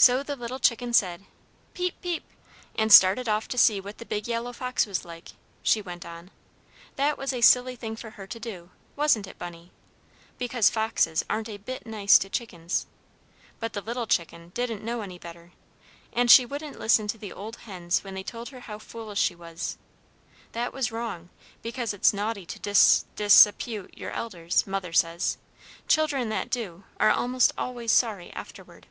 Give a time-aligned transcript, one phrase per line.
[0.00, 1.24] "So the little chicken said,
[1.74, 2.00] 'Peep!
[2.00, 2.22] Peep!'
[2.76, 5.30] and started off to see what the big yellow fox was like,"
[5.60, 6.30] she went on.
[6.94, 9.72] "That was a silly thing for her to do, wasn't it, Bunny?
[10.38, 12.86] because foxes aren't a bit nice to chickens.
[13.58, 15.50] But the little chicken didn't know any better,
[16.12, 19.34] and she wouldn't listen to the old hens when they told her how foolish she
[19.34, 19.78] was.
[20.52, 21.28] That was wrong,
[21.60, 25.38] because it's naughty to dis dis apute your elders, mother says;
[25.88, 28.86] children that do are almost always sorry afterward.